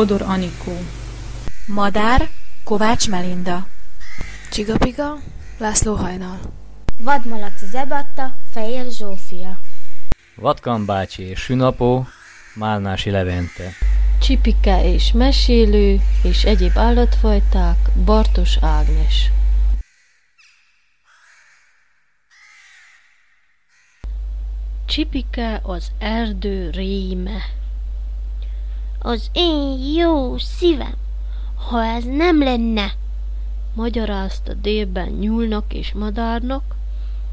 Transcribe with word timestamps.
Bodor 0.00 0.22
Anikó. 0.22 0.78
Madár, 1.66 2.28
Kovács 2.64 3.08
Melinda. 3.08 3.66
Csigapiga, 4.50 5.18
László 5.58 5.94
Hajnal. 5.94 6.38
Vadmalac 6.98 7.64
Zebatta, 7.64 8.34
Fejér 8.52 8.90
Zsófia. 8.90 9.58
Vatkan 10.34 10.84
bácsi 10.86 11.22
és 11.22 11.40
Sünapó, 11.40 12.06
Málnási 12.54 13.10
Levente. 13.10 13.72
Csipike 14.20 14.92
és 14.92 15.12
mesélő 15.12 16.00
és 16.22 16.44
egyéb 16.44 16.78
állatfajták, 16.78 17.76
Bartos 18.04 18.56
Ágnes. 18.60 19.30
Csipike 24.86 25.60
az 25.62 25.90
erdő 25.98 26.70
réme. 26.70 27.58
Az 29.02 29.30
én 29.32 29.78
jó 29.96 30.38
szívem, 30.38 30.94
ha 31.68 31.84
ez 31.84 32.04
nem 32.04 32.42
lenne, 32.42 32.92
magyarázta 33.74 34.54
délben 34.54 35.08
nyúlnak 35.08 35.74
és 35.74 35.92
madárnak, 35.92 36.78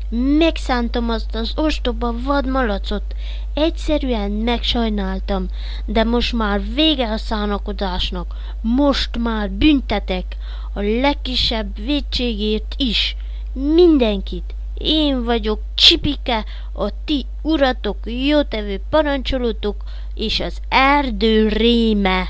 Megszántam 0.10 1.10
azt 1.10 1.36
az 1.36 1.52
ostoba 1.56 2.14
vadmalacot, 2.24 3.16
egyszerűen 3.54 4.32
megsajnáltam, 4.32 5.48
de 5.86 6.04
most 6.04 6.34
már 6.34 6.62
vége 6.74 7.12
a 7.12 7.18
szánakodásnak, 7.18 8.36
most 8.62 9.18
már 9.18 9.50
büntetek, 9.50 10.38
a 10.74 10.82
legkisebb 10.82 11.76
vétségért 11.76 12.76
is, 12.78 13.16
mindenkit. 13.54 14.56
Én 14.78 15.24
vagyok 15.24 15.60
Csipike, 15.76 16.46
a 16.74 16.90
ti 17.06 17.26
uratok, 17.42 17.98
jótevő 18.04 18.82
parancsolótok, 18.90 19.84
és 20.18 20.40
az 20.40 20.58
erdő 20.70 21.48
réme. 21.48 22.30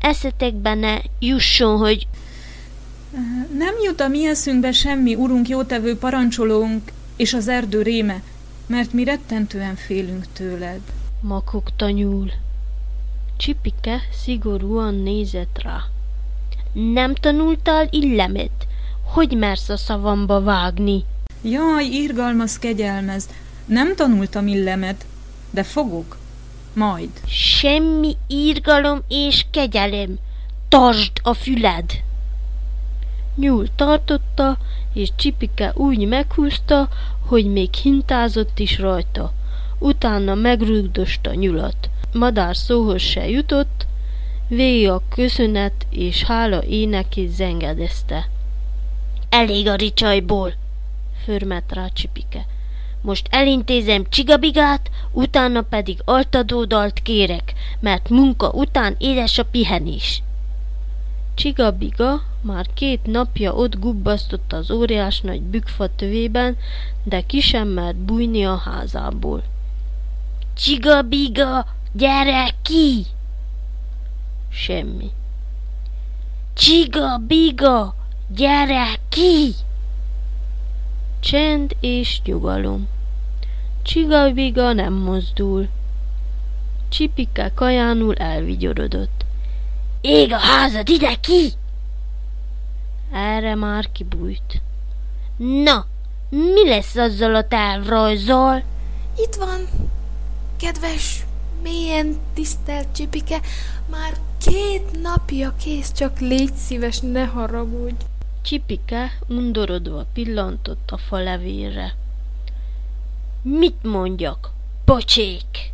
Eszetekbe 0.00 0.74
ne 0.74 0.98
jusson, 1.18 1.78
hogy 1.78 2.06
Nem 3.58 3.74
jut 3.84 4.00
a 4.00 4.08
mi 4.08 4.26
eszünkbe 4.26 4.72
semmi, 4.72 5.14
urunk 5.14 5.48
jótevő 5.48 5.96
parancsolónk, 5.96 6.92
és 7.16 7.34
az 7.34 7.48
erdő 7.48 7.82
réme, 7.82 8.22
mert 8.66 8.92
mi 8.92 9.04
rettentően 9.04 9.76
félünk 9.76 10.24
tőled. 10.32 10.80
Makogta 11.20 11.90
nyúl. 11.90 12.30
Csipike 13.36 14.00
szigorúan 14.22 14.94
nézett 14.94 15.58
rá. 15.62 15.78
Nem 16.72 17.14
tanultál 17.14 17.88
illemet? 17.90 18.66
Hogy 19.02 19.36
mersz 19.36 19.68
a 19.68 19.76
szavamba 19.76 20.40
vágni? 20.40 21.04
Jaj, 21.42 21.84
irgalmaz 21.84 22.58
kegyelmez, 22.58 23.28
nem 23.64 23.94
tanultam 23.94 24.46
illemet, 24.46 25.06
de 25.50 25.62
fogok. 25.62 26.19
Majd. 26.74 27.10
Semmi 27.26 28.16
írgalom 28.26 29.02
és 29.08 29.46
kegyelem. 29.50 30.18
Tartsd 30.68 31.12
a 31.22 31.34
füled! 31.34 31.90
Nyúl 33.36 33.66
tartotta, 33.76 34.58
és 34.92 35.08
Csipike 35.16 35.72
úgy 35.74 36.06
meghúzta, 36.06 36.88
hogy 37.26 37.52
még 37.52 37.74
hintázott 37.74 38.58
is 38.58 38.78
rajta. 38.78 39.32
Utána 39.78 40.34
megrugdosta 40.34 41.34
nyulat. 41.34 41.90
Madár 42.12 42.56
szóhoz 42.56 43.02
se 43.02 43.28
jutott, 43.28 43.86
végig 44.48 44.88
a 44.88 45.02
köszönet 45.08 45.86
és 45.90 46.22
hála 46.22 46.62
énekét 46.64 47.30
zengedezte. 47.30 48.28
Elég 49.28 49.68
a 49.68 49.74
ricsajból, 49.74 50.54
förmet 51.24 51.72
rá 51.72 51.86
Csipike. 51.86 52.46
Most 53.02 53.26
elintézem 53.30 54.04
csigabigát, 54.08 54.90
utána 55.12 55.62
pedig 55.62 56.00
altadódalt 56.04 57.02
kérek, 57.02 57.52
mert 57.80 58.08
munka 58.08 58.50
után 58.50 58.94
édes 58.98 59.38
a 59.38 59.44
pihenés. 59.44 60.22
Csigabiga 61.34 62.22
már 62.42 62.66
két 62.74 63.06
napja 63.06 63.52
ott 63.52 63.78
gubbasztott 63.78 64.52
az 64.52 64.70
óriás 64.70 65.20
nagy 65.20 65.42
bükfa 65.42 65.94
tövében, 65.96 66.56
de 67.02 67.20
ki 67.20 67.40
sem 67.40 67.68
mert 67.68 67.96
bújni 67.96 68.44
a 68.44 68.56
házából. 68.56 69.42
Csigabiga, 70.54 71.66
gyere 71.92 72.50
ki! 72.62 73.06
Semmi. 74.50 75.10
Csigabiga, 76.54 77.94
gyere 78.28 78.98
ki! 79.08 79.54
Csend 81.20 81.76
és 81.80 82.20
nyugalom. 82.24 82.88
Csigabiga 83.82 84.72
nem 84.72 84.92
mozdul. 84.92 85.68
Csipike 86.88 87.52
kajánul 87.54 88.14
elvigyorodott. 88.14 89.24
Ég 90.00 90.32
a 90.32 90.36
házad, 90.36 90.88
ide 90.88 91.14
ki! 91.14 91.52
Erre 93.12 93.54
már 93.54 93.92
kibújt. 93.92 94.62
Na, 95.36 95.86
mi 96.28 96.68
lesz 96.68 96.96
azzal 96.96 97.34
a 97.34 97.48
tervrajzzal? 97.48 98.62
Itt 99.16 99.34
van, 99.34 99.68
kedves, 100.56 101.24
mélyen 101.62 102.16
tisztelt 102.34 102.86
Csipike, 102.92 103.40
már 103.90 104.12
két 104.46 105.02
napja 105.02 105.54
kész, 105.64 105.92
csak 105.92 106.18
légy 106.18 106.54
szíves, 106.54 107.00
ne 107.00 107.24
haragudj. 107.24 108.04
Csipike 108.42 109.18
undorodva 109.28 110.06
pillantott 110.12 110.90
a 110.90 110.96
falevére. 110.96 111.94
Mit 113.42 113.82
mondjak, 113.82 114.50
pocsék? 114.84 115.72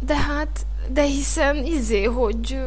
De 0.00 0.16
hát, 0.16 0.66
de 0.90 1.02
hiszen 1.02 1.64
izé, 1.64 2.04
hogy 2.04 2.58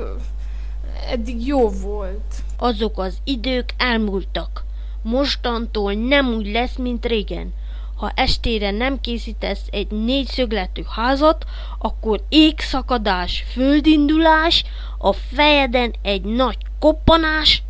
eddig 1.10 1.48
jó 1.48 1.69
volt. 1.69 2.36
Azok 2.57 3.00
az 3.00 3.18
idők 3.24 3.74
elmúltak. 3.78 4.63
Mostantól 5.01 5.94
nem 5.94 6.27
úgy 6.27 6.51
lesz, 6.51 6.75
mint 6.75 7.06
régen. 7.06 7.54
Ha 7.95 8.12
estére 8.16 8.72
nem 8.72 9.01
készítesz 9.01 9.62
egy 9.69 9.92
négyszögletű 9.92 10.84
házat, 10.95 11.45
akkor 11.80 12.24
égszakadás, 12.30 13.44
földindulás, 13.51 14.63
a 14.98 15.13
fejeden 15.13 15.94
egy 16.01 16.22
nagy 16.22 16.57
koppanás, 16.80 17.63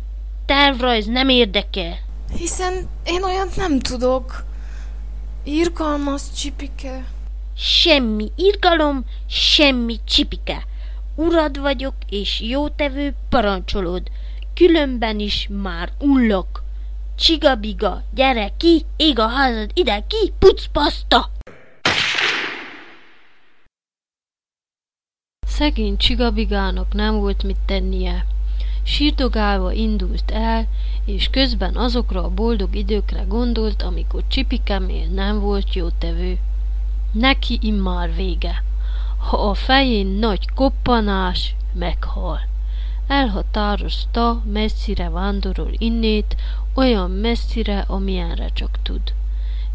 tervrajz 0.52 1.06
nem 1.06 1.28
érdekel. 1.28 1.98
Hiszen 2.36 2.88
én 3.04 3.22
olyat 3.22 3.56
nem 3.56 3.78
tudok. 3.78 4.44
Irgalmaz, 5.44 6.32
Csipike. 6.34 7.04
Semmi 7.56 8.30
irgalom, 8.36 9.04
semmi 9.26 10.00
csipike. 10.04 10.62
Urad 11.14 11.60
vagyok, 11.60 11.94
és 12.08 12.40
jótevő 12.40 13.14
parancsolod. 13.28 14.02
Különben 14.54 15.18
is 15.18 15.48
már 15.62 15.92
ullok. 16.00 16.62
Csigabiga, 17.16 18.02
gyere 18.14 18.52
ki, 18.56 18.84
ég 18.96 19.18
a 19.18 19.28
házad, 19.28 19.70
ide 19.74 20.04
ki, 20.06 20.32
pucpaszta! 20.38 21.30
Szegény 25.46 25.96
csigabigának 25.96 26.92
nem 26.94 27.14
volt 27.14 27.42
mit 27.42 27.58
tennie. 27.66 28.31
Sírdogálva 28.82 29.72
indult 29.72 30.30
el, 30.30 30.66
és 31.04 31.28
közben 31.30 31.76
azokra 31.76 32.24
a 32.24 32.30
boldog 32.30 32.76
időkre 32.76 33.22
gondolt, 33.28 33.82
amikor 33.82 34.22
Csipike 34.28 34.78
még 34.78 35.10
nem 35.10 35.40
volt 35.40 35.74
jótevő. 35.74 36.38
Neki 37.12 37.58
immár 37.62 38.14
vége. 38.14 38.64
Ha 39.18 39.48
a 39.48 39.54
fején 39.54 40.06
nagy 40.06 40.50
koppanás, 40.54 41.54
meghal. 41.72 42.40
Elhatározta, 43.06 44.42
messzire 44.52 45.10
vándorol 45.10 45.70
innét, 45.78 46.36
olyan 46.74 47.10
messzire, 47.10 47.84
amilyenre 47.88 48.48
csak 48.52 48.78
tud. 48.82 49.00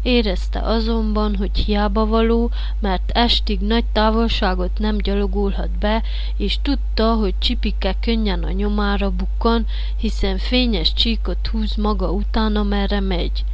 Érezte 0.02 0.60
azonban, 0.60 1.36
hogy 1.36 1.58
hiába 1.58 2.06
való, 2.06 2.50
mert 2.80 3.10
estig 3.10 3.60
nagy 3.60 3.84
távolságot 3.92 4.78
nem 4.78 4.96
gyalogolhat 4.96 5.70
be, 5.70 6.02
és 6.36 6.58
tudta, 6.62 7.14
hogy 7.14 7.34
Csipike 7.38 7.96
könnyen 8.00 8.42
a 8.42 8.50
nyomára 8.50 9.10
bukkan, 9.10 9.66
hiszen 9.96 10.38
fényes 10.38 10.92
csíkot 10.92 11.46
húz 11.46 11.74
maga 11.74 12.10
utána, 12.10 12.62
merre 12.62 13.00
megy. 13.00 13.44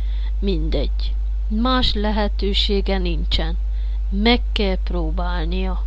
Mindegy. 0.40 1.14
Más 1.48 1.94
lehetősége 1.94 2.98
nincsen. 2.98 3.56
Meg 4.10 4.40
kell 4.52 4.78
próbálnia. 4.84 5.84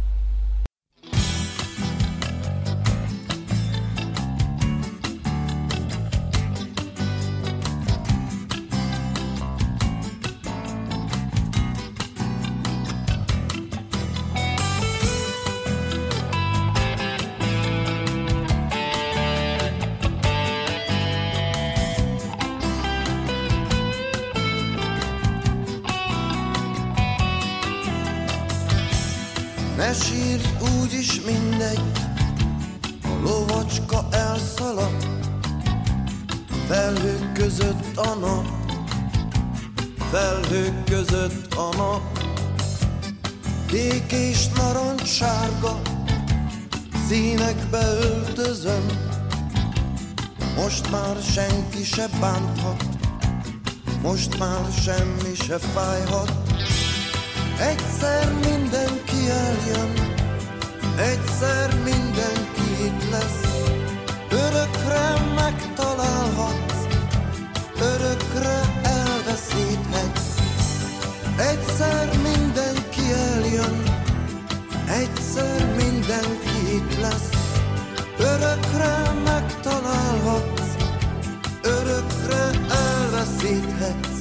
Ne 29.78 29.94
sírj, 29.94 30.44
úgyis 30.82 31.22
mindegy, 31.22 31.92
a 33.04 33.22
lovacska 33.24 34.08
elszalad, 34.12 35.08
felhők 36.68 37.34
között 37.34 37.98
a 37.98 38.16
nap, 38.16 38.46
felhők 40.12 40.84
között 40.84 41.54
a 41.54 41.76
nap, 41.78 42.20
kék 43.66 44.12
és 44.12 44.48
narancssárga, 44.48 45.82
színekbe 47.08 47.86
öltözöm, 47.86 48.86
most 50.56 50.92
már 50.92 51.16
senki 51.34 51.84
se 51.84 52.08
bánthat, 52.20 52.84
most 54.02 54.38
már 54.40 54.72
semmi 54.84 55.36
se 55.36 55.58
fájhat. 55.58 56.47
Egyszer 57.60 58.34
mindenki 58.34 59.30
eljön, 59.30 59.94
egyszer 60.98 61.74
mindenki 61.84 62.86
itt 62.86 63.10
lesz, 63.10 63.42
örökre 64.30 65.16
megtalálhatsz, 65.36 66.86
örökre 67.80 68.60
elveszíthetsz. 68.84 70.40
Egyszer 71.38 72.10
mindenki 72.24 73.12
eljön, 73.12 73.84
egyszer 74.88 75.76
mindenki 75.76 76.76
itt 76.76 77.00
lesz, 77.02 77.30
örökre 78.18 79.12
megtalálhatsz, 79.24 80.76
örökre 81.62 82.50
elveszíthetsz. 82.70 84.17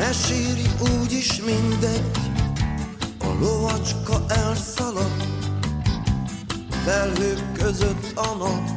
Ne 0.00 0.12
sírj, 0.12 0.62
úgyis 1.00 1.42
mindegy, 1.42 2.10
a 3.18 3.26
lovacska 3.40 4.24
elszalad, 4.28 5.26
felhők 6.84 7.52
között 7.52 8.12
a 8.14 8.34
nap, 8.38 8.70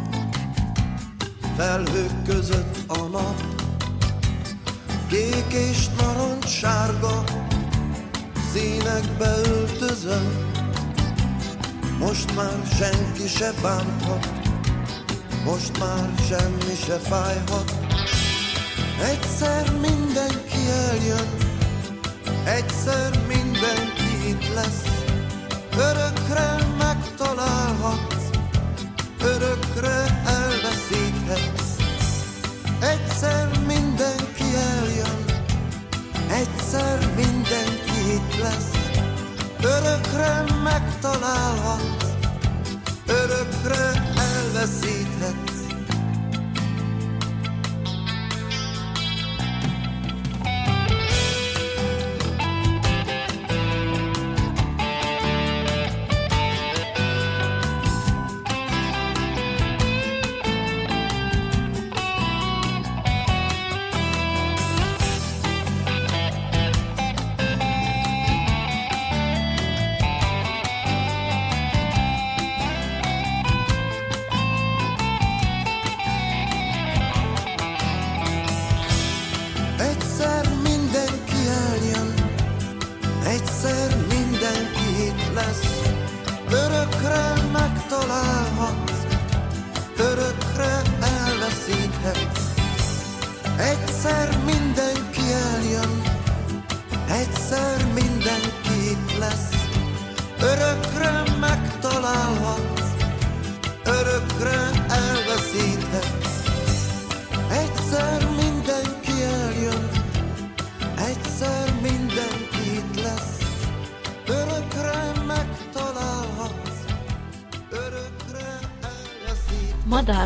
felhők 1.57 2.23
között 2.25 2.77
a 2.87 2.97
nap, 2.97 3.43
kék 5.07 5.53
és 5.53 5.87
narancssárga, 5.97 7.23
színekbe 8.53 9.35
öltözöm, 9.45 10.51
most 11.99 12.35
már 12.35 12.67
senki 12.77 13.27
se 13.27 13.51
bánthat, 13.61 14.29
most 15.45 15.79
már 15.79 16.09
semmi 16.27 16.75
se 16.85 16.97
fájhat. 16.97 17.83
Egyszer 19.01 19.71
mindenki 19.71 20.69
eljön, 20.89 21.27
egyszer 22.45 23.19
mindenki 23.27 24.27
itt 24.29 24.53
lesz, 24.53 24.83
örökre 25.77 26.55
megtalálhatsz, 26.77 28.29
örökre 29.21 30.21
elveszíthetsz. 30.25 31.75
Egyszer 32.79 33.49
mindenki 33.67 34.55
eljön, 34.55 35.25
egyszer 36.29 36.99
mindenki 37.15 38.13
itt 38.13 38.41
lesz, 38.41 38.71
örökre 39.61 40.43
megtalálhatsz, 40.63 42.05
örökre 43.07 43.91
elveszíthetsz. 44.17 45.42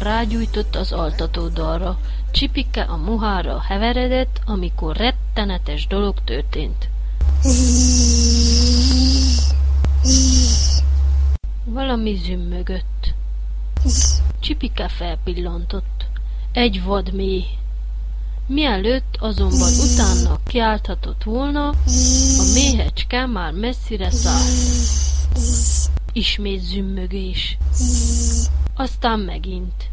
Rágyújtott 0.07 0.75
az 0.75 0.91
altató 0.91 1.47
dalra, 1.47 1.99
Csipike 2.31 2.81
a 2.81 2.97
mohára 2.97 3.61
heveredett, 3.61 4.41
amikor 4.45 4.95
rettenetes 4.95 5.87
dolog 5.87 6.15
történt. 6.23 6.89
Valami 11.65 12.15
zümmögött. 12.25 13.13
Csipike 14.39 14.87
felpillantott. 14.87 16.05
Egy 16.51 16.83
vad 16.83 17.13
méh. 17.13 17.45
Mielőtt 18.47 19.17
azonban 19.19 19.71
utána 19.73 20.39
kiálthatott 20.45 21.23
volna, 21.23 21.67
a 22.37 22.51
méhecske 22.53 23.25
már 23.25 23.51
messzire 23.53 24.11
szállt. 24.11 24.51
Ismét 26.13 26.61
zümmögés. 26.61 27.57
Aztán 28.75 29.19
megint. 29.19 29.86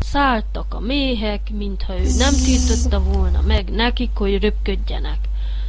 Szálltak 0.00 0.74
a 0.74 0.80
méhek, 0.80 1.50
mintha 1.50 1.98
ő 1.98 2.06
nem 2.16 2.34
tiltotta 2.44 3.02
volna 3.02 3.40
meg 3.46 3.70
nekik, 3.70 4.10
hogy 4.14 4.42
röpködjenek. 4.42 5.18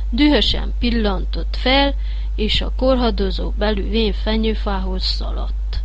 Dühösen 0.10 0.74
pillantott 0.80 1.56
fel, 1.60 1.96
és 2.36 2.62
a 2.62 2.72
korhadozó 2.78 3.50
belül 3.50 3.90
vén 3.90 4.14
fenyőfához 4.14 5.04
szaladt. 5.04 5.84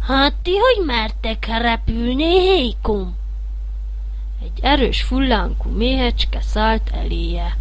Hát 0.00 0.34
ti 0.42 0.50
hogy 0.50 0.86
mertek 0.86 1.46
repülni, 1.46 2.38
hékom? 2.38 3.16
Egy 4.42 4.58
erős 4.60 5.02
fullánkú 5.02 5.70
méhecske 5.70 6.40
szállt 6.40 6.90
eléje. 6.92 7.56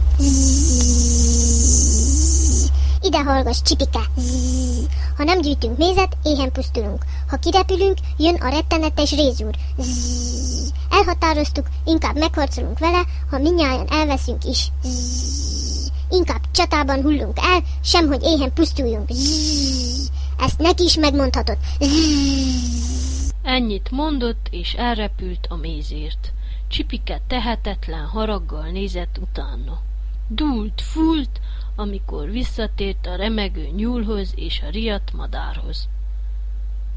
Ide 3.08 3.24
hallgass, 3.24 3.62
csipike! 3.62 4.00
Zzz. 4.18 4.86
Ha 5.18 5.24
nem 5.24 5.42
gyűjtünk 5.42 5.78
mézet, 5.78 6.18
éhen 6.24 6.52
pusztulunk. 6.52 7.06
Ha 7.30 7.38
kirepülünk, 7.38 7.98
jön 8.18 8.36
a 8.36 8.50
rettenetes 8.50 9.12
rézúr. 9.12 9.56
Zzz. 9.78 10.72
Elhatároztuk, 10.90 11.68
inkább 11.86 12.18
megharcolunk 12.18 12.80
vele, 12.80 13.06
ha 13.30 13.38
minnyáján 13.38 13.88
elveszünk 13.90 14.44
is. 14.44 14.72
Zzz. 14.84 15.92
Inkább 16.10 16.42
csatában 16.52 17.02
hullunk 17.02 17.38
el, 17.42 17.64
sem 17.84 18.08
hogy 18.08 18.24
éhen 18.24 18.54
pusztuljunk. 18.54 19.10
Zzz. 19.10 20.10
Ezt 20.40 20.60
neki 20.60 20.84
is 20.84 20.98
megmondhatod. 20.98 21.58
Zzz. 21.80 23.32
Ennyit 23.44 23.92
mondott, 23.92 24.48
és 24.50 24.74
elrepült 24.74 25.48
a 25.50 25.56
mézért. 25.56 26.34
Csipike 26.68 27.22
tehetetlen 27.28 28.06
haraggal 28.06 28.70
nézett 28.72 29.18
utána. 29.22 29.82
Dúlt, 30.28 30.82
fúlt, 30.82 31.40
amikor 31.80 32.32
visszatért 32.32 33.08
a 33.08 33.16
remegő 33.16 33.70
nyúlhoz 33.76 34.34
és 34.36 34.62
a 34.68 34.70
riadt 34.70 35.14
madárhoz. 35.14 35.90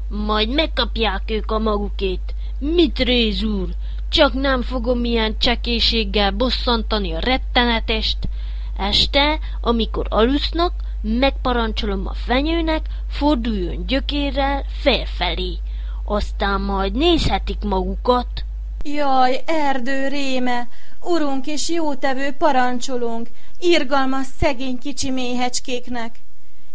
Majd 0.07 0.49
megkapják 0.49 1.21
ők 1.31 1.51
a 1.51 1.59
magukét. 1.59 2.33
Mit 2.59 2.99
réz 2.99 3.43
úr? 3.43 3.69
Csak 4.09 4.33
nem 4.33 4.61
fogom 4.61 5.03
ilyen 5.03 5.37
csekéséggel 5.37 6.31
bosszantani 6.31 7.13
a 7.13 7.19
rettenetest. 7.19 8.17
Este, 8.77 9.39
amikor 9.61 10.05
alusznak, 10.09 10.73
megparancsolom 11.01 12.07
a 12.07 12.13
fenyőnek, 12.13 12.85
forduljon 13.09 13.85
gyökérrel 13.85 14.63
felfelé. 14.67 15.57
Aztán 16.05 16.61
majd 16.61 16.93
nézhetik 16.93 17.63
magukat. 17.63 18.43
Jaj, 18.83 19.41
erdő 19.45 20.07
réme, 20.07 20.67
urunk 21.01 21.47
és 21.47 21.69
jótevő 21.69 22.31
parancsolunk, 22.31 23.29
irgalmas 23.59 24.27
szegény 24.39 24.79
kicsi 24.79 25.09
méhecskéknek. 25.09 26.19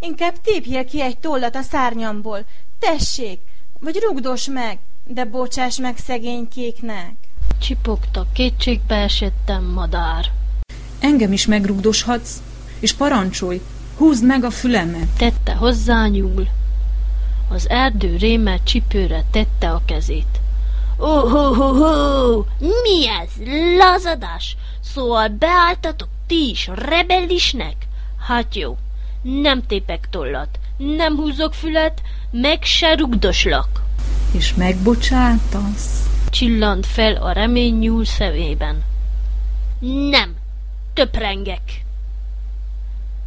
Inkább 0.00 0.34
tépjél 0.42 0.84
ki 0.84 1.02
egy 1.02 1.18
tollat 1.18 1.56
a 1.56 1.62
szárnyamból, 1.62 2.44
tessék, 2.78 3.40
vagy 3.80 3.98
rugdos 4.02 4.48
meg, 4.48 4.78
de 5.04 5.24
bocsáss 5.24 5.78
meg 5.78 5.96
szegénykéknek. 5.96 7.12
Csipogta, 7.58 8.26
kétségbe 8.32 8.94
esettem 8.94 9.64
madár. 9.64 10.24
Engem 11.00 11.32
is 11.32 11.46
megrugdoshatsz, 11.46 12.36
és 12.80 12.92
parancsolj, 12.92 13.60
húzd 13.96 14.24
meg 14.24 14.44
a 14.44 14.50
fülemet. 14.50 15.08
Tette 15.18 15.54
hozzá 15.54 16.06
nyúl. 16.06 16.48
Az 17.48 17.68
erdő 17.68 18.16
réme 18.16 18.62
csipőre 18.62 19.24
tette 19.30 19.70
a 19.70 19.82
kezét. 19.84 20.40
Ó, 20.98 22.44
mi 22.58 23.08
ez? 23.08 23.30
Lazadás? 23.78 24.56
Szóval 24.80 25.28
beálltatok 25.28 26.08
ti 26.26 26.48
is 26.48 26.70
rebellisnek? 26.74 27.74
Hát 28.18 28.54
jó, 28.54 28.76
nem 29.22 29.66
tépek 29.66 30.08
tollat, 30.10 30.58
nem 30.76 31.16
húzok 31.16 31.54
fület, 31.54 32.02
meg 32.30 32.62
se 32.62 32.94
rugdoslak. 32.94 33.82
És 34.32 34.54
megbocsátasz? 34.54 36.08
Csillant 36.30 36.86
fel 36.86 37.14
a 37.14 37.32
remény 37.32 37.78
nyúl 37.78 38.04
szemében. 38.04 38.84
Nem, 40.10 40.36
töprengek. 40.94 41.84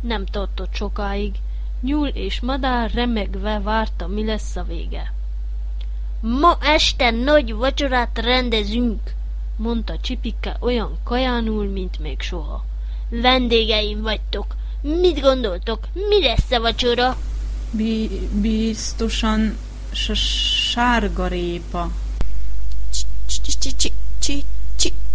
Nem 0.02 0.26
tartott 0.26 0.74
sokáig, 0.74 1.36
nyúl 1.82 2.08
és 2.08 2.40
madár 2.40 2.92
remegve 2.94 3.60
várta, 3.60 4.08
mi 4.08 4.26
lesz 4.26 4.56
a 4.56 4.64
vége. 4.64 5.14
Ma 6.22 6.58
este 6.62 7.12
nagy 7.12 7.54
vacsorát 7.54 8.18
rendezünk, 8.18 9.00
mondta 9.56 9.98
Csipike 10.02 10.58
olyan 10.60 10.98
kajánul, 11.04 11.66
mint 11.66 12.00
még 12.00 12.22
soha. 12.22 12.66
Vendégeim 13.10 14.02
vagytok. 14.02 14.56
Mit 14.82 15.20
gondoltok, 15.22 15.88
mi 15.94 16.22
lesz 16.22 16.52
a 16.52 16.60
vacsora? 16.60 17.18
Bi- 17.72 18.30
biztosan 18.32 19.58
sárgarépa. 20.72 21.92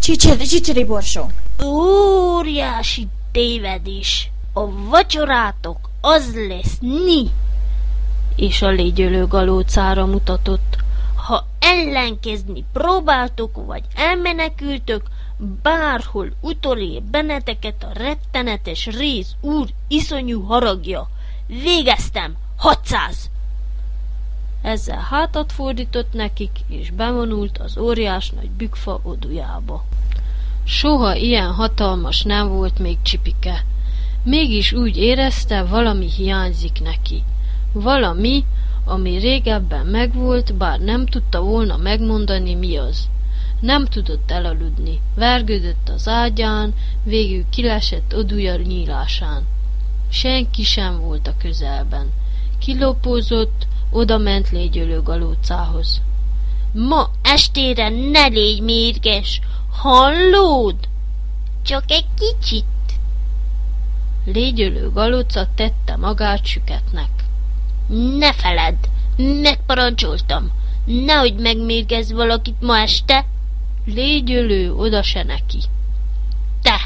Csicseri 0.00 0.84
borsó. 0.84 1.30
Óriási 1.64 3.08
tévedés. 3.32 4.30
A 4.52 4.70
vacsorátok 4.70 5.90
az 6.00 6.34
lesz 6.48 6.78
ni. 6.80 7.30
És 8.36 8.62
a 8.62 8.68
légyölő 8.68 9.26
galócára 9.26 10.06
mutatott. 10.06 10.83
Ellenkezni 11.64 12.64
próbáltok, 12.72 13.66
vagy 13.66 13.82
elmenekültök, 13.94 15.02
bárhol 15.62 16.32
utolér 16.40 17.02
benneteket 17.02 17.84
a 17.84 17.92
rettenetes 17.92 18.86
rész 18.86 19.34
úr 19.40 19.68
iszonyú 19.88 20.42
haragja. 20.42 21.08
Végeztem! 21.46 22.36
600! 22.56 23.30
Ezzel 24.62 25.06
hátat 25.10 25.52
fordított 25.52 26.12
nekik, 26.12 26.50
és 26.68 26.90
bevonult 26.90 27.58
az 27.58 27.78
óriás 27.78 28.30
nagy 28.30 28.50
bükfa 28.50 29.00
odujába. 29.02 29.84
Soha 30.64 31.14
ilyen 31.14 31.52
hatalmas 31.52 32.22
nem 32.22 32.48
volt 32.48 32.78
még 32.78 33.02
Csipike. 33.02 33.64
Mégis 34.22 34.72
úgy 34.72 34.96
érezte, 34.96 35.62
valami 35.62 36.10
hiányzik 36.10 36.80
neki. 36.82 37.22
Valami, 37.72 38.44
ami 38.84 39.16
régebben 39.16 39.86
megvolt, 39.86 40.54
bár 40.54 40.80
nem 40.80 41.06
tudta 41.06 41.40
volna 41.40 41.76
megmondani, 41.76 42.54
mi 42.54 42.76
az. 42.76 43.08
Nem 43.60 43.84
tudott 43.84 44.30
elaludni, 44.30 45.00
vergődött 45.14 45.88
az 45.88 46.08
ágyán, 46.08 46.74
végül 47.02 47.44
kilesett 47.50 48.14
odúja 48.16 48.56
nyílásán. 48.56 49.46
Senki 50.08 50.62
sem 50.62 51.00
volt 51.00 51.26
a 51.26 51.34
közelben. 51.38 52.10
Kilopózott, 52.58 53.66
oda 53.90 54.18
ment 54.18 54.50
légyölő 54.50 55.02
galócához. 55.02 56.02
Ma 56.72 57.10
estére 57.22 57.88
ne 57.88 58.26
légy 58.26 58.62
mérges, 58.62 59.40
hallód? 59.70 60.76
Csak 61.62 61.90
egy 61.90 62.06
kicsit. 62.18 62.64
Légyölő 64.24 64.90
galóca 64.90 65.46
tette 65.54 65.96
magát 65.96 66.44
süketnek. 66.44 67.23
Ne 67.88 68.32
feledd, 68.32 68.76
megparancsoltam, 69.16 70.50
nehogy 70.84 71.34
megmérgezz 71.34 72.12
valakit 72.12 72.60
ma 72.60 72.78
este. 72.78 73.26
Légyölő 73.86 74.74
oda 74.74 75.02
se 75.02 75.22
neki. 75.22 75.58
Te, 76.62 76.80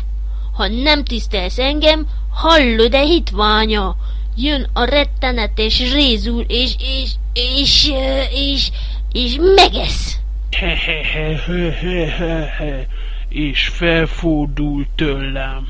ha 0.52 0.68
nem 0.68 1.04
tisztelsz 1.04 1.58
engem, 1.58 2.06
hallod-e 2.30 3.00
hitványa? 3.00 3.96
Jön 4.36 4.68
a 4.72 4.84
rettenetes 4.84 5.92
rézúr, 5.92 6.44
és, 6.48 6.76
és, 6.78 7.10
és, 7.32 7.92
és, 8.30 8.70
és 9.12 9.38
megesz. 9.54 10.18
és 13.28 13.68
felfordul 13.68 14.86
tőlem. 14.94 15.66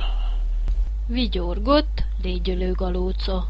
Vigyorgott 1.07 2.05
légyölő 2.23 2.73
galóca. 2.73 3.49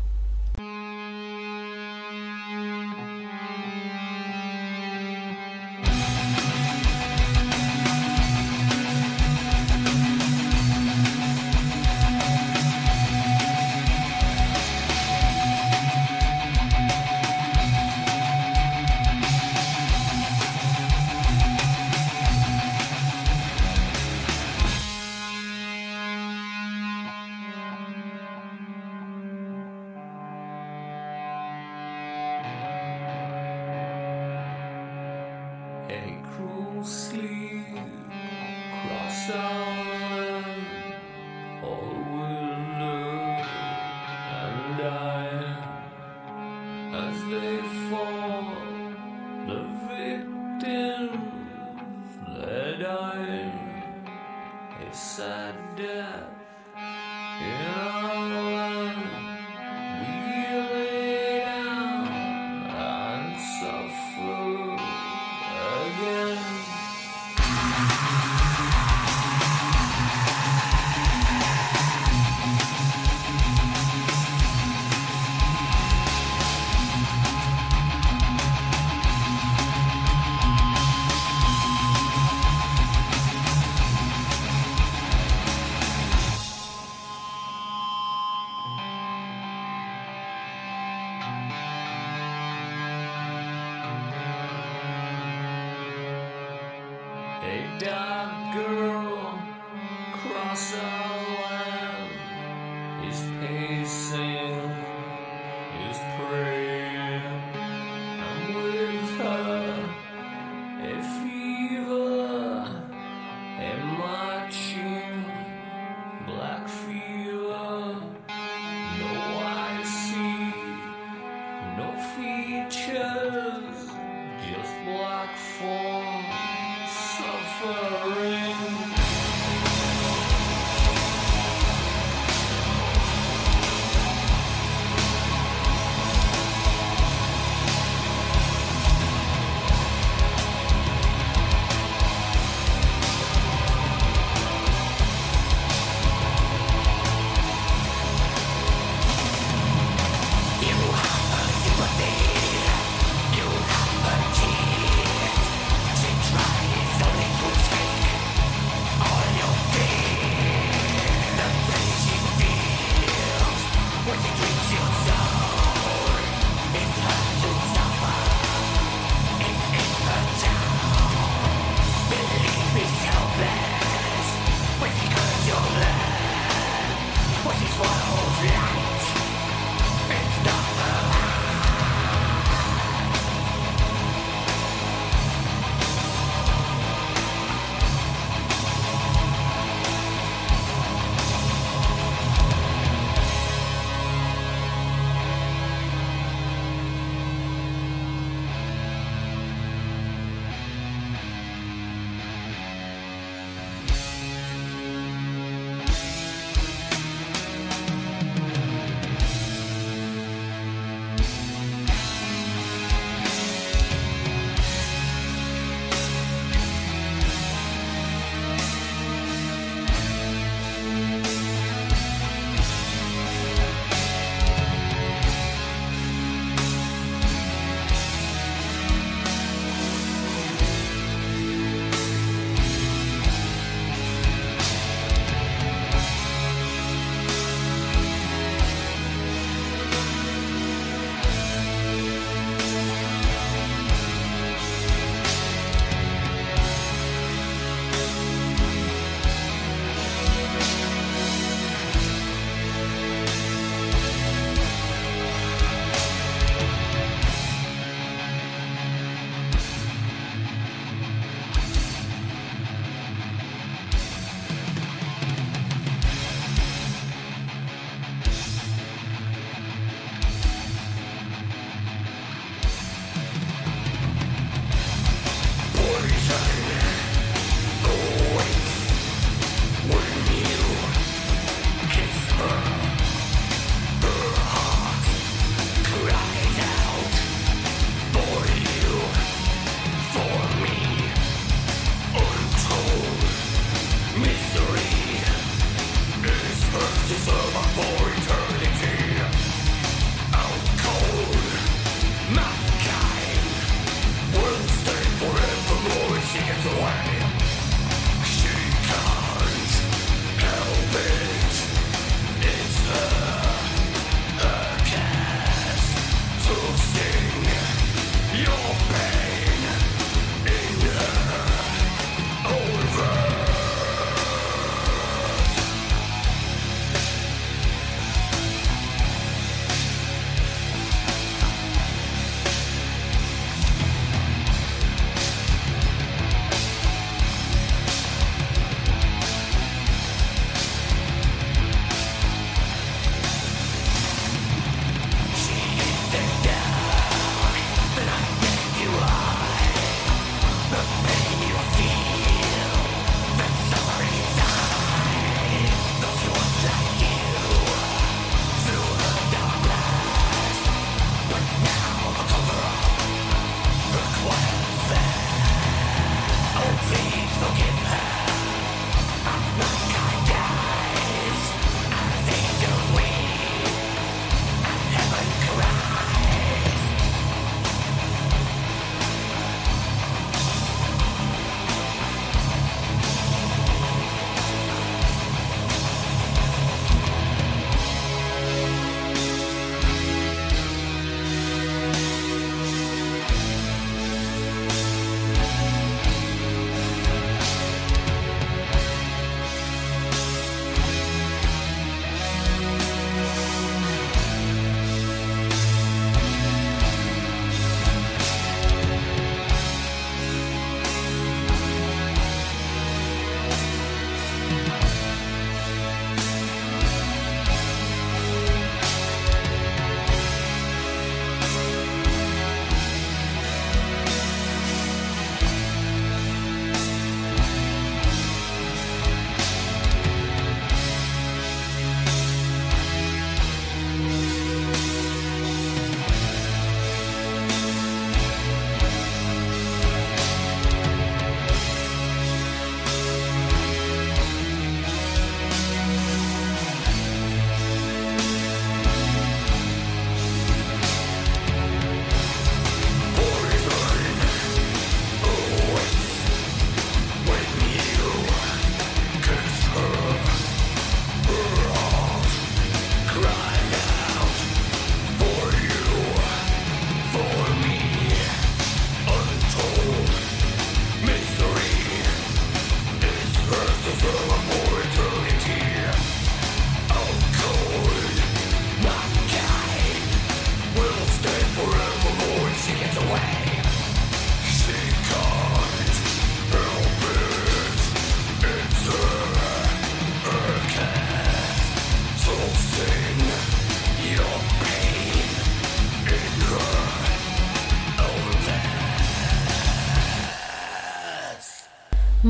for 125.58 125.97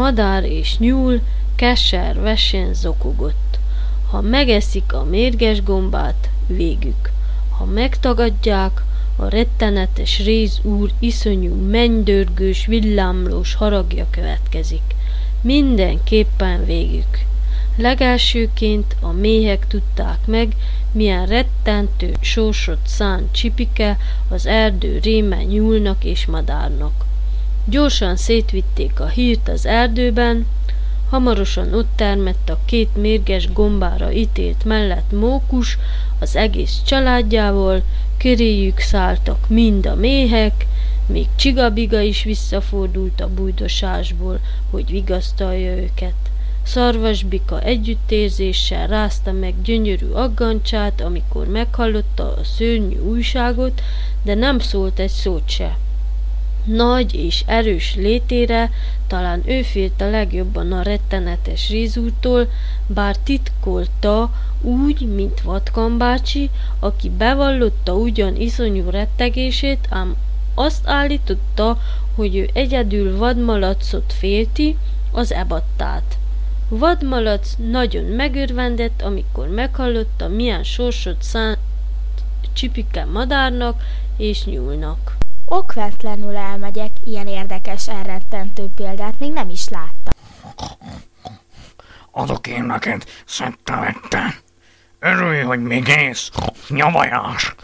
Madár 0.09 0.45
és 0.45 0.79
nyúl 0.79 1.21
keser 1.57 2.21
vesen 2.21 2.75
zokogott. 2.75 3.59
Ha 4.11 4.21
megeszik 4.21 4.93
a 4.93 5.05
mérges 5.05 5.63
gombát, 5.63 6.29
végük. 6.47 7.13
Ha 7.59 7.65
megtagadják, 7.65 8.83
a 9.17 9.29
rettenetes 9.29 10.25
réz 10.25 10.61
úr 10.63 10.91
iszonyú 10.99 11.55
mennydörgős, 11.55 12.67
villámlós 12.67 13.55
haragja 13.55 14.07
következik. 14.11 14.95
Mindenképpen 15.41 16.65
végük. 16.65 17.19
Legelsőként 17.77 18.97
a 19.01 19.13
méhek 19.13 19.67
tudták 19.67 20.27
meg, 20.27 20.57
milyen 20.93 21.27
rettentő 21.27 22.15
sorsot 22.21 22.81
szán 22.87 23.29
csipike 23.31 23.99
az 24.29 24.47
erdő 24.47 24.99
réme 25.03 25.43
nyúlnak 25.43 26.05
és 26.05 26.27
madárnak. 26.27 27.08
Gyorsan 27.71 28.17
szétvitték 28.17 29.01
a 29.01 29.07
hírt 29.07 29.49
az 29.49 29.67
erdőben, 29.67 30.47
hamarosan 31.11 31.75
ott 31.75 31.89
termett 31.95 32.49
a 32.51 32.59
két 32.65 32.97
mérges 32.97 33.53
gombára 33.53 34.13
ítélt 34.13 34.65
mellett 34.65 35.13
mókus 35.13 35.79
az 36.19 36.37
egész 36.37 36.83
családjával, 36.87 37.83
köréjük 38.17 38.79
szálltak 38.79 39.49
mind 39.49 39.87
a 39.87 39.95
méhek, 39.95 40.67
még 41.07 41.27
Csigabiga 41.37 42.01
is 42.01 42.23
visszafordult 42.23 43.21
a 43.21 43.29
bújdosásból, 43.29 44.41
hogy 44.71 44.91
vigasztalja 44.91 45.77
őket. 45.77 46.17
Szarvasbika 46.63 47.61
együttérzéssel 47.61 48.87
rázta 48.87 49.33
meg 49.33 49.63
gyönyörű 49.63 50.07
aggancsát, 50.07 51.01
amikor 51.01 51.47
meghallotta 51.47 52.37
a 52.37 52.45
szörnyű 52.45 52.99
újságot, 52.99 53.83
de 54.23 54.35
nem 54.35 54.59
szólt 54.59 54.99
egy 54.99 55.11
szót 55.11 55.49
se. 55.49 55.77
Nagy 56.69 57.15
és 57.15 57.43
erős 57.47 57.95
létére 57.95 58.71
talán 59.07 59.43
ő 59.47 59.63
félt 59.63 60.01
a 60.01 60.11
legjobban 60.11 60.73
a 60.73 60.83
rettenetes 60.83 61.69
rézúrtól, 61.69 62.51
bár 62.87 63.17
titkolta 63.17 64.31
úgy, 64.61 65.15
mint 65.15 65.41
Vatkan 65.41 65.99
bácsi, 65.99 66.51
aki 66.81 67.11
bevallotta 67.11 67.95
ugyan 67.95 68.37
iszonyú 68.37 68.91
rettegését, 68.91 69.87
ám 69.91 70.17
azt 70.55 70.87
állította, 70.87 71.79
hogy 72.15 72.37
ő 72.37 72.51
egyedül 72.53 73.17
vadmalacot 73.17 74.13
félti, 74.13 74.77
az 75.13 75.33
ebattát. 75.33 76.19
Vadmalac 76.69 77.55
nagyon 77.71 78.05
megörvendett, 78.05 79.03
amikor 79.03 79.49
meghallotta, 79.49 80.29
milyen 80.29 80.63
sorsot 80.63 81.23
szánt 81.23 81.59
csipike 82.53 83.05
madárnak 83.05 83.83
és 84.17 84.45
nyúlnak. 84.45 85.18
Okvetlenül 85.49 86.37
elmegyek, 86.37 86.91
ilyen 87.05 87.27
érdekes, 87.27 87.89
elrettentő 87.89 88.67
példát 88.77 89.19
még 89.19 89.33
nem 89.33 89.51
is 89.51 89.69
láttam. 89.69 90.13
Adok 92.11 92.47
én 92.47 92.65
neked 92.65 93.05
szettevetten. 93.25 94.35
Örülj, 94.99 95.41
hogy 95.41 95.63
még 95.63 95.89
ész, 95.89 96.31
nyavajás. 96.69 97.55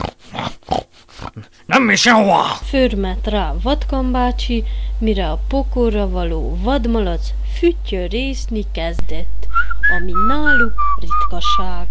Nem 1.67 1.91
is 1.91 2.05
jóvá! 2.05 2.43
Förmet 2.43 3.27
rá 3.27 3.53
Vatkan 3.63 4.13
bácsi, 4.13 4.65
mire 4.99 5.31
a 5.31 5.41
pokorra 5.49 6.09
való 6.09 6.59
vadmalac 6.63 7.29
füttyő 7.59 8.07
részni 8.07 8.65
kezdett, 8.73 9.47
ami 9.99 10.13
náluk 10.27 10.75
ritkaság. 11.01 11.87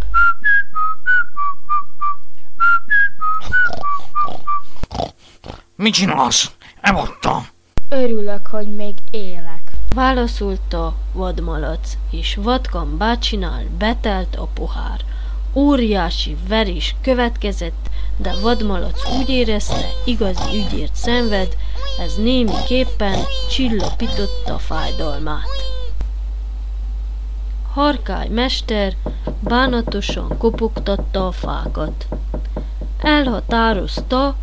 Mit 5.83 5.93
csinálsz? 5.93 6.51
Evattam. 6.81 7.47
Örülök, 7.89 8.47
hogy 8.47 8.75
még 8.75 8.93
élek. 9.11 9.71
Válaszolta 9.95 10.95
vadmalac, 11.13 11.97
és 12.11 12.35
Vatkan 12.35 12.97
bácsinál 12.97 13.63
betelt 13.77 14.35
a 14.35 14.47
pohár. 14.53 14.99
Óriási 15.53 16.37
verés 16.47 16.95
következett, 17.01 17.89
de 18.17 18.33
vadmalac 18.41 19.11
úgy 19.19 19.29
érezte, 19.29 19.89
igazi 20.05 20.65
ügyért 20.65 20.95
szenved, 20.95 21.57
ez 21.99 22.15
némiképpen 22.15 23.19
csillapította 23.49 24.57
fájdalmát. 24.57 25.49
Harkály 27.73 28.27
mester 28.27 28.93
bánatosan 29.39 30.37
kopogtatta 30.37 31.27
a 31.27 31.31
fákat. 31.31 32.07
Elhatározta, 33.01 34.35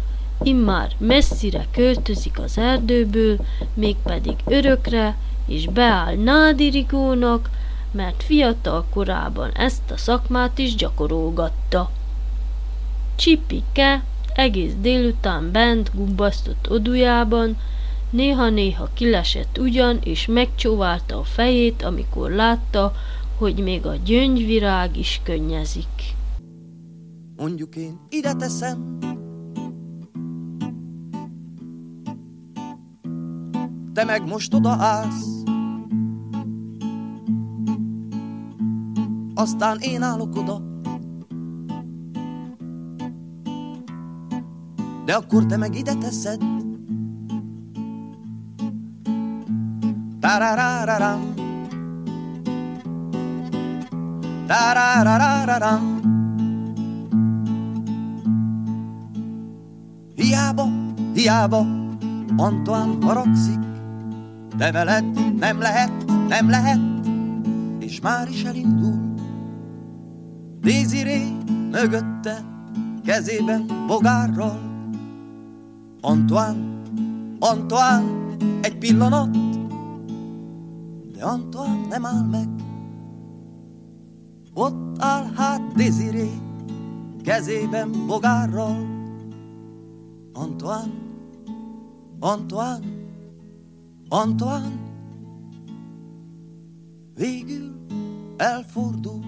immár 0.42 0.92
messzire 0.98 1.66
költözik 1.72 2.40
az 2.40 2.58
erdőből, 2.58 3.38
mégpedig 3.74 4.34
örökre, 4.44 5.16
és 5.46 5.66
beáll 5.66 6.14
Nádirigónak, 6.14 7.50
mert 7.92 8.22
fiatal 8.22 8.84
korában 8.92 9.50
ezt 9.52 9.90
a 9.90 9.96
szakmát 9.96 10.58
is 10.58 10.74
gyakorolgatta. 10.74 11.90
Csipike 13.16 14.04
egész 14.34 14.72
délután 14.80 15.50
bent 15.52 15.90
gubbasztott 15.94 16.70
odujában, 16.70 17.56
néha-néha 18.10 18.88
kilesett 18.94 19.58
ugyan, 19.58 19.98
és 20.04 20.26
megcsóválta 20.26 21.18
a 21.18 21.24
fejét, 21.24 21.82
amikor 21.82 22.30
látta, 22.30 22.92
hogy 23.38 23.54
még 23.54 23.86
a 23.86 23.94
gyöngyvirág 24.04 24.96
is 24.96 25.20
könnyezik. 25.24 26.14
Mondjuk 27.36 27.76
én 27.76 28.00
ide 28.08 28.34
teszem, 28.34 28.98
te 34.00 34.06
meg 34.06 34.28
most 34.28 34.54
odaállsz. 34.54 35.42
Aztán 39.34 39.78
én 39.78 40.02
állok 40.02 40.36
oda, 40.36 40.60
de 45.04 45.14
akkor 45.14 45.46
te 45.46 45.56
meg 45.56 45.76
ide 45.76 45.94
teszed. 45.94 46.40
Tararararam. 50.20 51.34
Tararararam. 54.46 56.00
Hiába, 60.14 60.68
hiába, 61.14 61.66
Antoine 62.36 63.04
haragszik, 63.04 63.69
de 64.60 64.72
veled 64.72 65.36
nem 65.38 65.60
lehet, 65.60 65.92
nem 66.28 66.48
lehet, 66.50 66.80
és 67.78 68.00
már 68.00 68.28
is 68.28 68.44
elindul. 68.44 69.14
Déziré 70.60 71.32
mögötte, 71.70 72.44
kezében 73.04 73.66
bogárral, 73.86 74.60
Antoine, 76.00 76.82
Antoine, 77.38 78.04
egy 78.60 78.78
pillanat, 78.78 79.30
de 81.12 81.24
Antoine 81.24 81.86
nem 81.88 82.06
áll 82.06 82.24
meg. 82.30 82.48
Ott 84.54 85.02
áll 85.02 85.30
hát 85.36 85.72
Desiré, 85.72 86.30
kezében 87.22 87.90
bogárral. 88.06 88.88
Antoine, 90.32 90.92
Antoine, 92.18 92.99
Antoine, 94.12 94.72
végül 97.14 97.86
elfordul. 98.36 99.24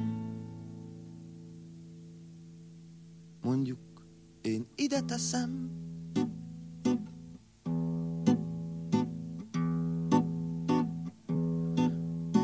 Mondjuk 3.42 3.79
én 4.40 4.66
ide 4.75 5.01
teszem, 5.01 5.71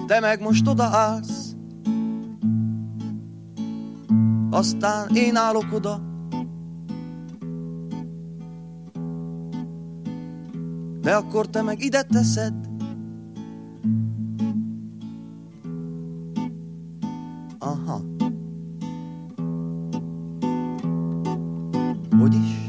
te 0.07 0.20
meg 0.20 0.40
most 0.40 0.66
odaállsz, 0.66 1.57
aztán 4.51 5.14
én 5.14 5.37
állok 5.37 5.72
oda. 5.72 6.08
De 11.09 11.14
akkor 11.14 11.47
te 11.47 11.62
meg 11.62 11.83
ide 11.83 12.03
teszed, 12.03 12.55
Aha. 17.59 18.03
Hogy 22.18 22.35
is? 22.35 22.68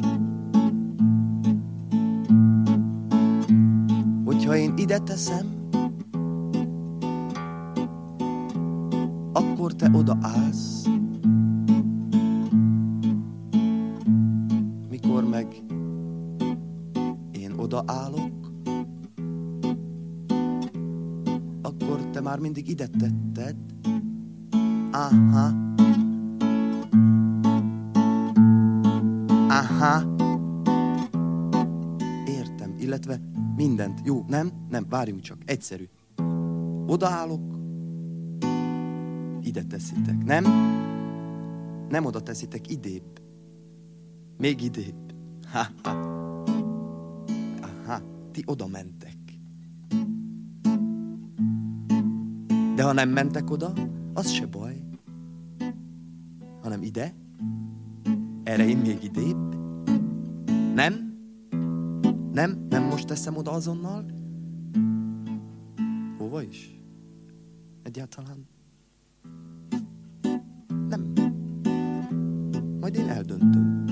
Hogyha 4.26 4.56
én 4.56 4.74
ide 4.78 5.00
teszem, 5.00 5.70
akkor 9.34 9.74
te 9.74 9.92
odaállsz. 9.94 10.84
Mikor 10.84 10.99
már 22.40 22.52
mindig 22.52 22.70
ide 22.70 22.88
tetted. 22.88 23.56
Aha. 24.92 25.52
Aha. 29.48 30.16
Értem, 32.26 32.76
illetve 32.80 33.20
mindent. 33.56 34.02
Jó, 34.04 34.26
nem? 34.28 34.52
Nem, 34.70 34.86
várjunk 34.90 35.22
csak. 35.22 35.38
Egyszerű. 35.46 35.88
Odaállok, 36.88 37.42
ide 39.42 39.64
teszitek, 39.64 40.24
nem? 40.24 40.44
Nem 41.90 42.06
oda 42.06 42.22
teszitek, 42.22 42.72
idébb. 42.72 43.22
Még 44.38 44.62
idébb. 44.62 45.14
Ha, 45.52 45.68
ha. 45.84 45.90
Aha, 47.62 48.02
ti 48.32 48.44
oda 48.46 48.68
mentek. 48.68 48.99
De 52.80 52.86
ha 52.86 52.94
nem 52.94 53.10
mentek 53.10 53.50
oda, 53.50 53.74
az 54.14 54.30
se 54.30 54.46
baj. 54.46 54.82
Hanem 56.62 56.82
ide, 56.82 57.14
erre 58.44 58.68
én 58.68 58.78
még 58.78 59.04
idébb. 59.04 59.56
Nem? 60.74 61.18
Nem? 62.32 62.66
Nem 62.70 62.84
most 62.84 63.08
teszem 63.08 63.38
oda 63.38 63.52
azonnal? 63.52 64.06
Hova 66.18 66.42
is? 66.42 66.82
Egyáltalán? 67.84 68.48
Nem. 70.88 71.14
Majd 72.80 72.96
én 72.96 73.08
eldöntöm. 73.08 73.86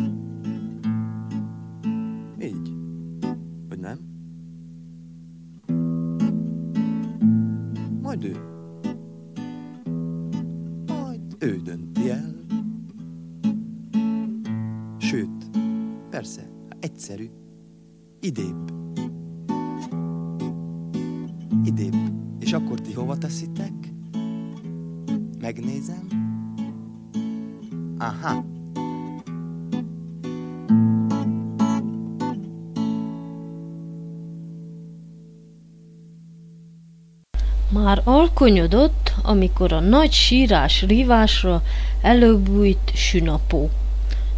Már 37.69 38.01
alkonyodott, 38.03 39.13
amikor 39.21 39.73
a 39.73 39.79
nagy 39.79 40.11
sírás 40.11 40.81
rívásra 40.81 41.61
előbújt 42.01 42.91
sünapó. 42.93 43.69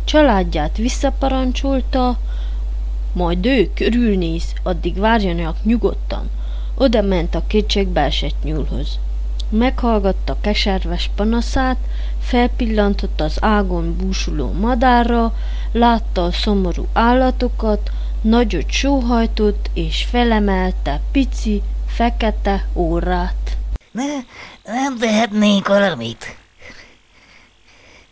Családját 0.04 0.78
visszaparancsolta, 0.78 2.18
majd 3.14 3.46
ő 3.46 3.70
körülnéz, 3.74 4.54
addig 4.64 5.00
várjanak 5.00 5.64
nyugodtan. 5.64 6.30
Oda 6.76 7.02
ment 7.02 7.36
a 7.36 7.44
kétségbe 7.48 8.02
esett 8.02 8.44
nyúlhoz. 8.44 9.00
Meghallgatta 9.50 10.38
keserves 10.42 11.10
panaszát, 11.16 11.78
felpillantott 12.20 13.22
az 13.22 13.38
ágon 13.40 13.96
búsuló 13.96 14.52
madárra, 14.52 15.34
látta 15.72 16.24
a 16.24 16.32
szomorú 16.32 16.88
állatokat, 16.94 17.92
nagyot 18.22 18.72
sóhajtott 18.72 19.70
és 19.74 20.04
felemelte 20.10 21.02
pici, 21.12 21.62
fekete 22.00 22.68
órát. 22.74 23.58
Ne, 23.92 24.04
nem 24.64 24.98
tehetnénk 24.98 25.68
valamit. 25.68 26.38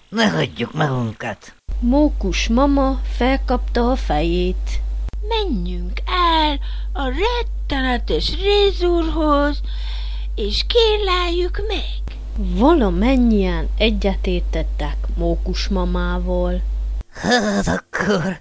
Ne 0.09 0.29
hagyjuk 0.29 0.73
magunkat. 0.73 1.53
Mókus 1.79 2.47
mama 2.47 2.99
felkapta 3.17 3.91
a 3.91 3.95
fejét. 3.95 4.81
Menjünk 5.27 6.01
el 6.05 6.59
a 6.93 7.03
rettenetes 7.03 8.33
rézúrhoz, 8.41 9.61
és 10.35 10.65
kérleljük 10.67 11.61
meg. 11.67 12.17
Valamennyien 12.35 13.69
egyetértettek 13.77 14.97
Mókus 15.15 15.67
mamával. 15.67 16.61
Hát 17.11 17.67
akkor 17.67 18.39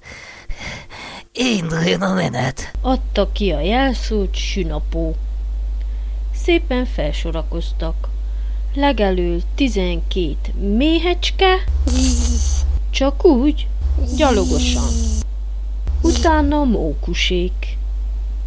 induljon 1.32 2.02
a 2.02 2.14
menet. 2.14 2.70
Adta 2.80 3.32
ki 3.32 3.50
a 3.50 3.60
jelszót 3.60 4.34
sünapó. 4.34 5.16
Szépen 6.46 6.84
felsorakoztak. 6.84 8.08
Legelől 8.74 9.40
tizenkét 9.54 10.52
méhecske, 10.76 11.54
csak 12.90 13.24
úgy, 13.24 13.66
gyalogosan. 14.16 14.88
Utána 16.02 16.64
mókusék. 16.64 17.78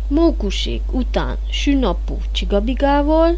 Mókusék 0.08 0.82
után 0.92 1.38
sünapó 1.50 2.22
csigabigával, 2.32 3.38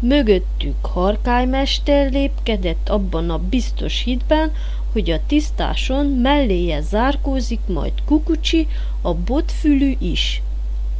mögöttük 0.00 0.86
harkálymester 0.86 2.10
lépkedett 2.10 2.88
abban 2.88 3.30
a 3.30 3.38
biztos 3.38 4.02
hitben, 4.02 4.52
hogy 4.92 5.10
a 5.10 5.20
tisztáson 5.26 6.06
melléje 6.06 6.80
zárkózik 6.80 7.60
majd 7.66 7.92
kukucsi, 8.04 8.68
a 9.02 9.14
botfülű 9.14 9.96
is. 9.98 10.42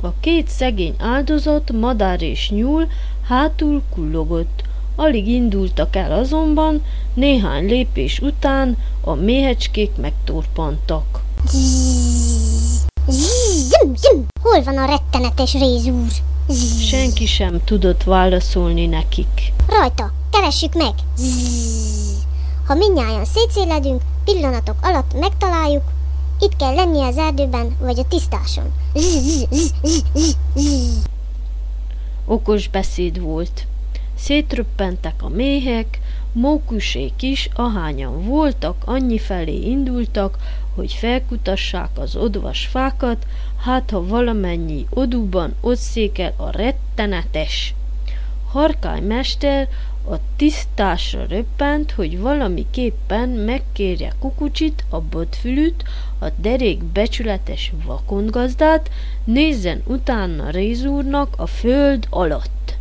A 0.01 0.09
két 0.21 0.49
szegény 0.49 0.95
áldozat, 0.99 1.73
madár 1.73 2.23
és 2.23 2.51
nyúl 2.51 2.87
hátul 3.29 3.83
kullogott. 3.95 4.63
Alig 4.97 5.29
indultak 5.29 5.97
el 5.97 6.13
azonban, 6.13 6.83
néhány 7.15 7.67
lépés 7.67 8.21
után 8.21 8.77
a 9.01 9.15
méhecskék 9.15 9.97
megtorpantak. 9.97 11.23
Zim, 13.09 13.95
zim! 13.97 14.27
Hol 14.43 14.63
van 14.63 14.79
a 14.79 14.87
rettenetes 14.87 15.53
rézúr? 15.53 16.07
Senki 16.81 17.27
sem 17.27 17.65
tudott 17.65 18.03
válaszolni 18.03 18.87
nekik. 18.87 19.53
Rajta, 19.69 20.13
keressük 20.31 20.75
meg! 20.75 20.95
Ha 22.67 22.75
minnyáján 22.75 23.25
szétszéledünk, 23.25 24.03
pillanatok 24.25 24.77
alatt 24.83 25.19
megtaláljuk, 25.19 25.83
itt 26.40 26.57
kell 26.57 26.75
lennie 26.75 27.07
az 27.07 27.16
erdőben, 27.16 27.77
vagy 27.81 27.99
a 27.99 28.09
tisztáson. 28.09 28.72
Okos 32.25 32.68
beszéd 32.68 33.20
volt. 33.20 33.66
Szétröppentek 34.14 35.22
a 35.22 35.29
méhek, 35.29 36.01
mókusék 36.33 37.22
is, 37.22 37.49
ahányan 37.55 38.25
voltak, 38.25 38.83
annyi 38.85 39.18
felé 39.18 39.61
indultak, 39.61 40.38
hogy 40.75 40.92
felkutassák 40.92 41.90
az 41.94 42.16
odvas 42.16 42.66
fákat, 42.66 43.27
hát 43.61 43.90
ha 43.90 44.07
valamennyi 44.07 44.87
odúban 44.90 45.55
ott 45.61 45.79
székel 45.79 46.35
a 46.37 46.51
rettenetes. 46.51 47.75
Harkálymester 48.51 49.68
a 50.11 50.16
tisztásra 50.37 51.25
röppent, 51.29 51.90
hogy 51.90 52.20
valamiképpen 52.20 53.29
megkérje 53.29 54.12
Kukucsit, 54.18 54.85
a 54.88 55.01
botfülűt, 55.01 55.85
a 56.18 56.29
derék 56.37 56.83
becsületes 56.85 57.72
vakondgazdát, 57.85 58.90
nézzen 59.24 59.83
utána 59.87 60.50
Rézúrnak 60.50 61.35
a 61.37 61.46
föld 61.46 62.07
alatt. 62.11 62.76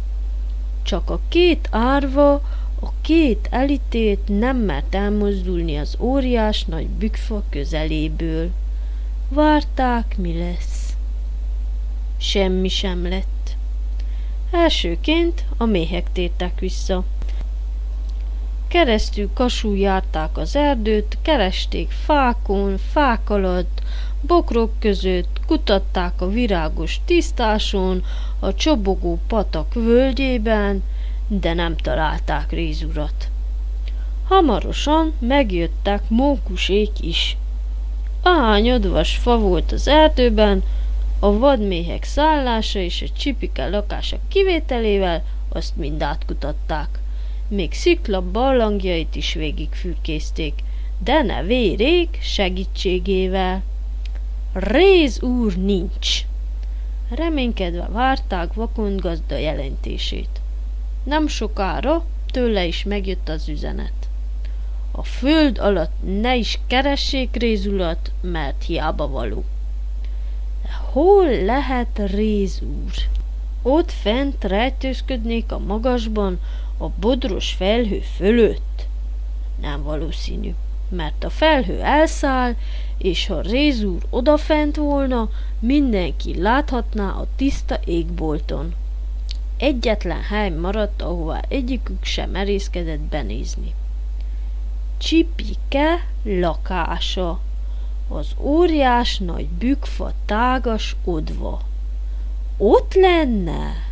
Csak 0.84 1.10
a 1.10 1.20
két 1.30 1.68
árva, 1.72 2.34
a 2.82 2.90
két 3.02 3.48
elítélt 3.52 4.40
nem 4.40 4.58
mert 4.58 4.96
elmozdulni 4.96 5.78
az 5.78 5.96
óriás 6.00 6.64
nagy 6.64 6.88
bükfa 6.88 7.44
közeléből. 7.50 8.50
Várták, 9.30 10.18
mi 10.18 10.38
lesz. 10.38 10.96
Semmi 12.18 12.68
sem 12.68 13.08
lett. 13.08 13.56
Elsőként 14.52 15.46
a 15.58 15.66
méhek 15.66 16.12
tértek 16.12 16.60
vissza. 16.60 17.04
Keresztül 18.76 19.30
kasú 19.34 19.74
járták 19.76 20.38
az 20.38 20.56
erdőt, 20.56 21.18
keresték 21.22 21.92
fákon, 21.92 22.78
fák 22.78 23.30
alatt, 23.30 23.82
bokrok 24.22 24.80
között, 24.80 25.40
kutatták 25.48 26.22
a 26.22 26.30
virágos 26.30 27.00
tisztáson, 27.06 28.04
a 28.40 28.54
csobogó 28.54 29.20
patak 29.28 29.74
völgyében, 29.74 30.84
de 31.28 31.54
nem 31.54 31.76
találták 31.76 32.52
rézurat. 32.52 33.30
Hamarosan 34.28 35.14
megjöttek 35.20 36.02
mókusék 36.08 36.92
is. 37.02 37.38
Ahány 38.22 38.72
odvas 38.72 39.16
fa 39.16 39.38
volt 39.38 39.72
az 39.72 39.88
erdőben, 39.88 40.64
a 41.20 41.38
vadméhek 41.38 42.04
szállása 42.04 42.80
és 42.80 43.02
a 43.02 43.18
csipike 43.18 43.70
lakása 43.70 44.18
kivételével 44.28 45.24
azt 45.50 45.76
mind 45.76 46.02
átkutatták. 46.02 47.00
Még 47.48 47.74
szikla 47.74 48.22
barlangjait 48.32 49.16
is 49.16 49.34
végigfürkészték, 49.34 50.54
de 51.04 51.22
ne 51.22 51.44
vérék 51.44 52.18
segítségével. 52.22 53.64
Réz 54.54 55.22
úr 55.22 55.58
nincs! 55.58 56.22
Reménykedve 57.10 57.88
várták 57.92 58.54
vakond 58.54 59.00
gazda 59.00 59.38
jelentését. 59.38 60.42
Nem 61.04 61.28
sokára 61.28 62.06
tőle 62.32 62.66
is 62.66 62.84
megjött 62.84 63.30
az 63.30 63.50
üzenet. 63.50 64.10
A 64.92 65.04
föld 65.04 65.58
alatt 65.58 65.94
ne 66.22 66.36
is 66.36 66.60
keressék 66.68 67.36
rézulat, 67.36 68.12
mert 68.22 68.64
hiába 68.64 69.08
való. 69.08 69.44
De 70.64 70.74
hol 70.92 71.44
lehet 71.44 72.02
rézúr? 72.06 72.92
Ott 73.62 73.92
fent 73.92 74.44
rejtőzködnék 74.44 75.52
a 75.52 75.60
magasban, 75.60 76.40
a 76.86 76.92
bodros 77.00 77.52
felhő 77.52 78.00
fölött? 78.00 78.88
Nem 79.62 79.84
valószínű, 79.84 80.54
mert 80.90 81.24
a 81.24 81.30
felhő 81.30 81.82
elszáll, 81.82 82.56
és 82.98 83.28
ha 83.28 83.42
Rézúr 83.42 84.02
odafent 84.10 84.76
volna, 84.76 85.30
mindenki 85.60 86.42
láthatná 86.42 87.10
a 87.10 87.28
tiszta 87.36 87.80
égbolton. 87.86 88.74
Egyetlen 89.58 90.22
hely 90.22 90.50
maradt, 90.50 91.02
ahová 91.02 91.42
egyikük 91.48 92.04
sem 92.04 92.30
merészkedett 92.30 93.00
benézni. 93.00 93.74
Csipike 94.98 96.08
lakása. 96.24 97.40
Az 98.08 98.28
óriás 98.38 99.18
nagy 99.18 99.48
bükfa 99.48 100.12
tágas 100.26 100.96
odva. 101.04 101.62
Ott 102.58 102.94
lenne? 102.94 103.85